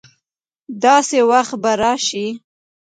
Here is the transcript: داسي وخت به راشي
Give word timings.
داسي 0.83 1.19
وخت 1.31 1.53
به 1.63 1.71
راشي 1.81 2.25